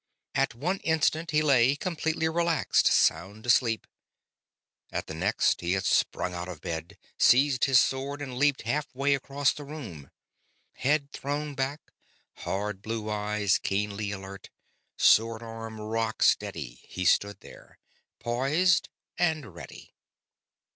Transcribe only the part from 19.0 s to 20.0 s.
and ready.